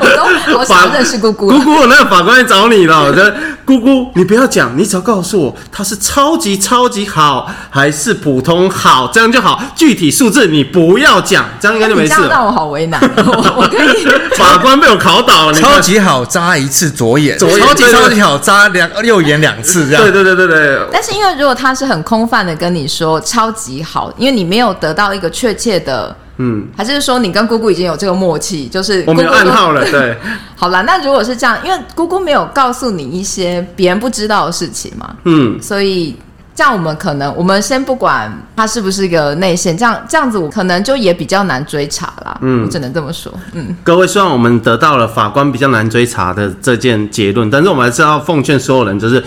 [0.00, 1.48] 我都我想认识姑姑。
[1.48, 3.04] 姑姑，那个法官来找你了。
[3.04, 3.32] 我的
[3.64, 9.62] 姑姑，你不要讲，你只要告诉我，他是超级超级好，还是普通好，这样就好。
[9.76, 12.16] 具体数字你不要讲，这样应该就没事了。
[12.16, 13.00] 这样让我好为难。
[13.16, 14.04] 我我可以。
[14.36, 15.54] 法官被我考倒了。
[15.54, 17.38] 超级好，扎一次左眼。
[17.38, 17.60] 左眼。
[17.60, 20.02] 超级超级好，扎两右眼两次，这样。
[20.02, 20.80] 对对对对对。
[20.92, 26.14] 但是因为如果他是很空泛的跟你说超级好，因为你没有得到一个确切的。
[26.38, 30.16] 嗯，还是说你跟姑姑已经有这个默契，就是我们有暗号了，对。
[30.56, 36.16] 好了，那如果是这样，因为姑姑没有告诉你一些别人不知道的事情嘛，嗯，所以
[36.54, 42.38] 这样我们可能，我们先不管他是不是一个内线，这样这样子我可能就也比较难追查啦。
[42.40, 43.32] 嗯，我只能这么说。
[43.52, 49.22] 嗯，各位，虽然我们得到了法官比较难追查的这件结论，但是我们还是要奉劝所有人，就是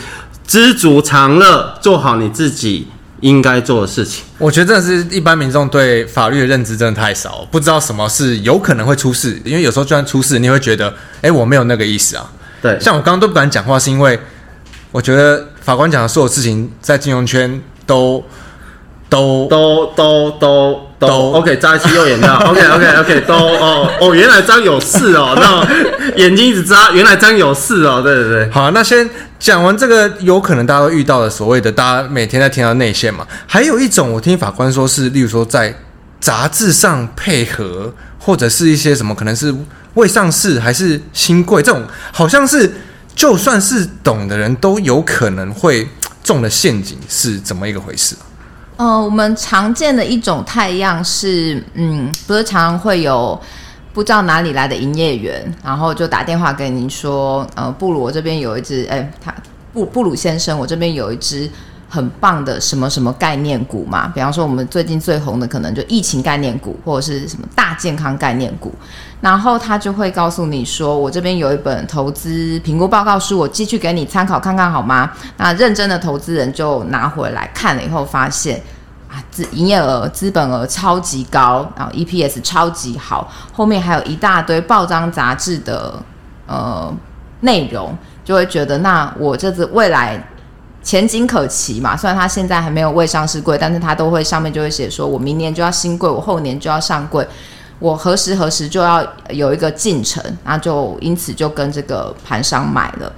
[0.46, 2.88] 知足常乐，做好你自己。
[3.22, 9.42] 应该做的事情，我觉得真的是一般民众对法律的认知真的太少，不知道什么是有可能会出事。
[9.44, 12.32] 因为有时候就算出事，你会觉得，哎，我没有那个意思啊。
[12.62, 14.20] 对，像我刚刚都不敢讲话，是因为
[14.92, 18.24] 我觉得法官讲的所有事情在金融圈都
[19.10, 28.52] 都都都都都 OK，扎一次右眼的 OK OK OK 都哦哦，原来张有事哦，那眼睛一直扎，原来张有事哦，对对对。
[28.52, 29.10] 好，那先。
[29.40, 33.24] 讲完这个，有可能大家都遇到的所谓的，大家每天在听到内线嘛。
[33.46, 35.72] 还有一种，我听法官说是，例如说在
[36.20, 39.54] 杂志上配合，或者是一些什么，可能是
[39.94, 42.74] 未上市还是新贵这种，好像是
[43.16, 45.88] 就算是懂的人都有可能会
[46.24, 48.16] 中的陷阱是怎么一个回事？
[48.78, 53.40] 呃，我们常见的一种太阳是，嗯，不是常常会有
[53.92, 59.34] 不知道哪里来的营业员，然后就打电话给您说，呃，布鲁，我这边有一只，哎，他
[59.74, 61.50] 布布鲁先生，我这边有一只
[61.90, 68.72] 很棒的什么什么概念股嘛，比方说我们最近最红的可能就疫情概念股，或者是什么大健康概念股，
[69.20, 75.12] 然后他就会告诉你说，我这边有一本投资评估报告书，我寄去给你参考看看好吗？
[75.38, 78.62] 那认真的投资人就拿回来看了以后，发现
[79.10, 85.96] 啊，资营业额、资本额超级高，然后 EPS 超级好，后面还有一大堆报章杂志的
[86.46, 86.94] 呃
[87.40, 90.24] 内容，就会觉得那我这次未来
[90.84, 91.98] 前景可期嘛。
[91.98, 97.28] 虽然他现在还没有未上市柜，但是他都会上面就会写说，我明年就要新柜，我后年就要上柜。
[97.80, 103.12] 我何时何时就要有一个进程，那就因此就跟这个盘商买了。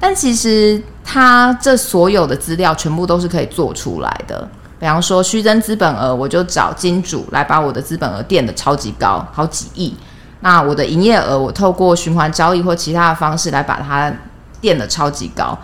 [0.00, 4.48] 但其实他这所有的资料全部都是可以做出来的。
[4.78, 9.94] 比方说虚增资本额，我就找金主来把我的资本额垫得超级高，好几亿。
[10.40, 14.12] 那我的营业额，我透过循环交易或其他的方式来把它
[14.60, 15.56] 垫得超级高。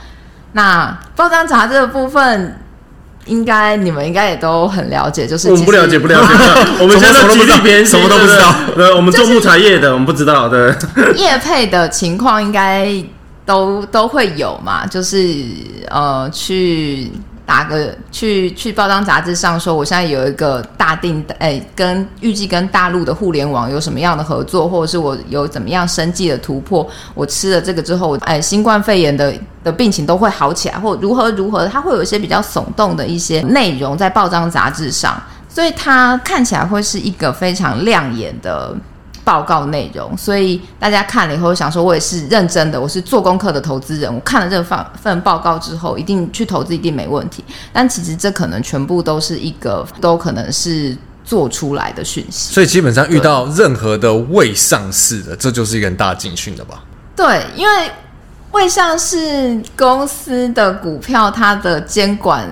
[0.53, 2.61] 那报章杂志的部分。
[3.27, 6.35] 应该你们应该也都很了解，就是我们不了解， 不了解。
[6.81, 8.55] 我们现在极力别人什么都不知道。
[8.74, 10.49] 对，我们做木材业的，我们不知道。
[10.49, 10.74] 对，
[11.16, 12.89] 业配的情况应该
[13.45, 15.18] 都都会有嘛，就是
[15.91, 17.11] 呃去。
[17.47, 29.32] 打个去去报章杂志上说，我现在有一个大订，哎，跟预计跟大陆的互联网有什么样的合作，或者是我有怎么样生计的突破，我吃了这个之后，哎，新冠肺炎的
[29.62, 38.74] 的病情都会好起来，或如何如何，它会有一些比较耸动的一些内容在报章杂志上，所以它看起来会是一个非常亮眼的。
[39.27, 44.14] 报告内容，所以大家看了以后想说，我也是认真的，我是做功课的投资人。
[44.14, 47.43] 我看了这份份报告之后，一定去投资，一定没问题。
[47.72, 52.55] 但其实这可能全部都是一个，都可能是做出来的讯息。
[52.55, 56.85] 所以基本上遇到任何的未上市的，这就是一个很大警讯的吧？
[57.16, 57.91] 对，因为
[58.53, 62.49] 未上市公司的股票，它的监管。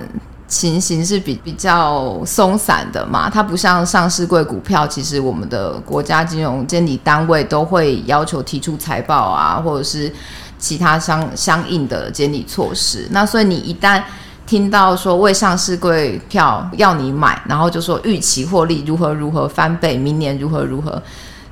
[0.54, 10.12] 情形是比比较松散的嘛，它不像上市柜股票，其实我们的国家金融监理单位都会要求提出财报啊，或者是
[10.56, 13.08] 其他相相应的监理措施。
[13.10, 14.00] 那所以你一旦
[14.46, 21.02] 听到说未上市柜票要你买，然后就说预期获利如何如何翻倍，明年如何如何，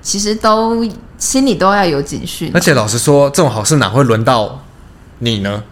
[0.00, 0.86] 其实都
[1.18, 2.52] 心里都要有警讯。
[2.54, 4.60] 而且老实说，这种好事哪会轮到
[5.18, 5.64] 你呢？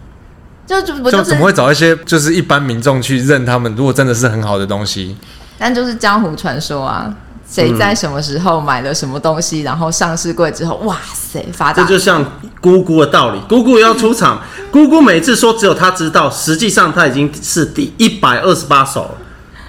[0.71, 3.73] 就就不、就是、就怎么会找一些就是一般民众去认他们？
[3.75, 5.15] 如果真的是很好的东西，
[5.57, 7.13] 但就是江湖传说啊，
[7.49, 11.83] 谁在什么时候买了什么东西，嗯、然后上市柜之后，哇塞，发达。
[11.83, 12.25] 这就像
[12.61, 14.41] 姑姑的道理，姑姑要出场，
[14.71, 19.17] 姑姑每次说只有她知道，实际上她已经是第一百二十八手了，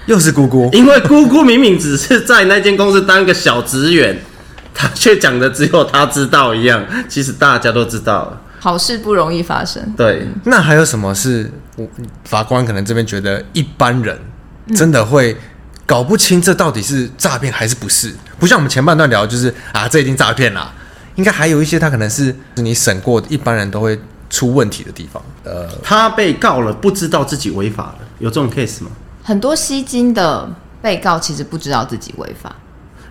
[0.05, 4.23] 又是姑姑，因为姑姑明明只是在那间公司当个小职员，
[4.73, 8.39] 她却讲的只有她知道一样，其实大家都知道了。
[8.63, 9.93] 好事不容易发生。
[9.97, 11.85] 对，那还有什么是我
[12.23, 14.17] 法官可能这边觉得一般人
[14.73, 15.35] 真的会
[15.85, 18.13] 搞不清这到底是诈骗还是不是？
[18.39, 20.73] 不像我们前半段聊，就是啊，这已经诈骗了。
[21.15, 23.99] 应该还有一些他可能是你审过的，一般人都会
[24.29, 25.21] 出问题的地方。
[25.43, 28.91] 呃，他被告了，不知道自己违法了，有这种 case 吗？
[29.23, 30.49] 很多吸金的
[30.81, 32.55] 被告其实不知道自己违法，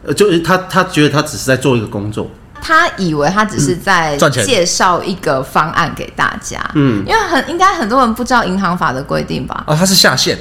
[0.02, 2.30] 呃，就是他他觉得他只是在做一个工作。
[2.64, 9.64] 他以为他只是在介绍一个方案给大家，嗯，因为很应该很多人不知道银行法的规定吧？
[9.66, 10.38] 哦，他是下线，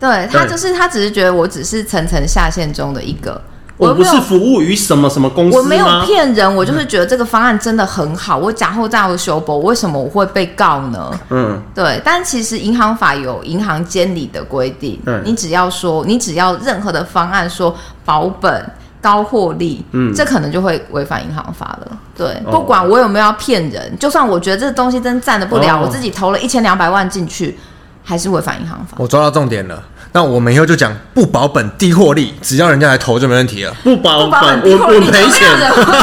[0.00, 3.38] 对，他就是他只是觉得我只是层层下线中的一个，
[3.76, 11.10] 我不是服务于什么什么公司，我没有骗人，我就是觉得这个方案真的很好，我假后诈我修补，为什么我会被告呢？
[11.28, 18.64] 嗯，对，但其实银行法有银行监理的规定，嗯，你只要说你只要任何的方案说保本。
[19.00, 21.98] 高获利，嗯，这可能就会违反银行法了。
[22.16, 27.58] 对，哦、不管我有没有要骗人，就算我觉得这个东西真赚得不了，哦、我自己投了一千两百万进去，
[28.04, 28.96] 还是违反银行法。
[28.98, 29.82] 我抓到重点了，
[30.12, 33.74] 那我们以后就讲不保本低获利，只要人家来投就没问题了。
[33.82, 35.48] 不保本，我我赔钱。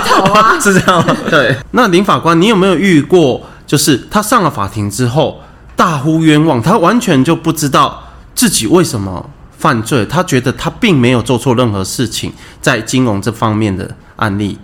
[0.08, 1.16] 投啊， 是这样吗？
[1.30, 1.56] 对。
[1.72, 5.42] 那林法官，你有没有遇过，就是他上了法庭之后
[5.76, 8.02] 大呼冤枉，他完全就不知道
[8.34, 9.30] 自己为什么？
[9.58, 12.32] 犯罪，他觉得他并没有做错任何事情，
[12.62, 14.58] 在金融这方面的案例，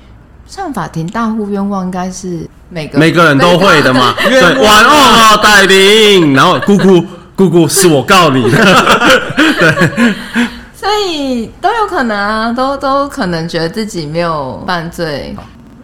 [0.48, 4.14] 上法庭大呼冤枉，应该是每个每个人都会的嘛。
[4.24, 7.04] 对，晚安哦，戴琳，然后姑姑
[7.36, 8.58] 姑姑是我告你的，
[9.60, 15.36] 对， 所以都有可能啊，都都可能觉得自己没有犯罪。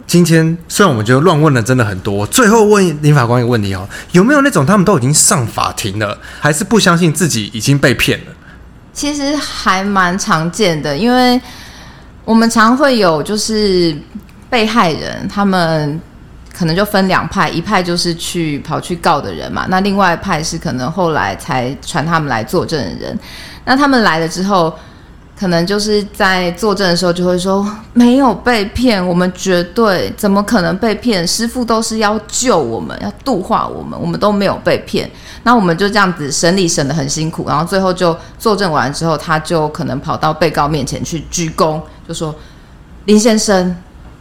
[0.06, 8.32] 今天虽然我们觉得乱问的真的很多，最后问林法官一个问题哦，有没有那种他们都已经上法庭了，还是不相信自己已经被骗了？
[8.92, 11.40] 其实还蛮常见的，因为
[12.24, 13.96] 我们常会有就是
[14.48, 16.00] 被害人，他们
[16.52, 23.18] 可能就分两派，一派就是去跑去告的人嘛，那另外一派是可能后来才传他们来作证的人，
[23.64, 24.74] 那他们来了之后。
[25.40, 31.26] 可能就是在作证的时候就会说没有被骗，我们绝对怎么可能被骗？
[31.26, 35.10] 师傅都是要救我们，要度化我们，我们都没有被骗。
[35.44, 42.34] 那我们就这样子审理审的很辛苦，然后最后就作证完之后，他就可能跑到被告面前去鞠躬，就说
[43.06, 43.74] ：“林先生，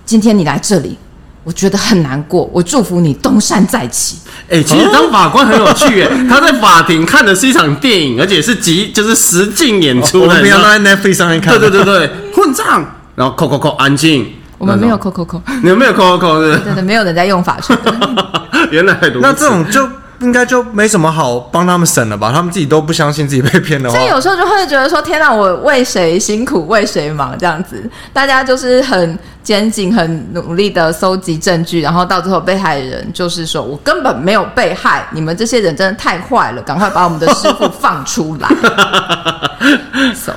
[0.05, 0.97] 今天你来这里。”
[1.43, 4.17] 我觉得很难过，我祝福你东山再起。
[4.49, 10.27] 哎、欸，其实当法官很有趣，哎， 他在法庭看的是一场电影，而且是即就是实境演出的。
[10.27, 11.59] 我们平常都在 Netflix 上面看。
[11.59, 12.85] 对对对对，混账，
[13.15, 14.33] 然后扣扣扣，安静。
[14.57, 17.73] 我们没有扣扣扣，你们没有扣扣扣，对对对，没有人在用法术。
[18.71, 19.19] 原来如此。
[19.21, 19.87] 那这种就。
[20.22, 22.32] 应该就没什么好帮他们审了吧？
[22.34, 38.49] 他们自己都不相信自己被骗的话，所以有时候就会觉得说：“天哪，我为谁辛苦为谁忙？”这样子，大家就是很严谨、很努力的搜集证据，然后到最后被害人就是说：“我根本没有被害，你们这些人真的太坏了，赶快把我们的师傅放出来。
[40.13, 40.34] ”So.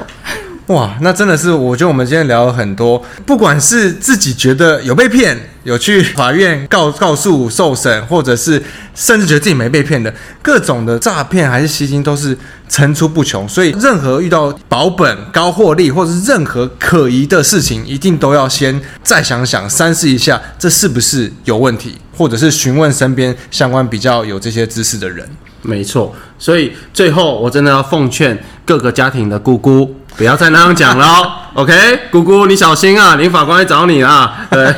[0.72, 8.62] 哇，那真的是，我觉得我们今天聊了很多，不管是自己觉得有被骗，有去 法院告告诉受审，或者是
[8.94, 12.36] 甚至觉得自己没被骗的，各种的诈骗还是吸金都是
[12.68, 13.46] 层出不穷。
[13.46, 25.28] 所以，任何遇到保本、高获利，或者是任何可疑的事情，一定都要先再想想、三思一下，这是不是有问题，或者是询问身边相关比较有这些知识的人。
[25.62, 31.06] 没错，所以最后我真的要奉劝各个家庭的姑姑，不要再那样讲了，
[31.54, 31.72] OK？
[32.10, 34.46] 姑姑你小心啊，林法官来找你啊。
[34.50, 34.74] 对，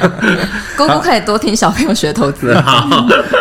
[0.77, 2.55] 姑姑可以多听小朋友学投资。
[2.61, 2.87] 好，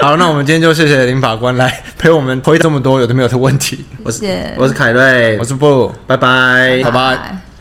[0.02, 3.84] 好，那我们今天就谢谢林法官来陪我们回这么多有的没有的问题。
[4.06, 7.53] 谢谢，我是我是凯瑞，我是布鲁，拜拜，拜拜。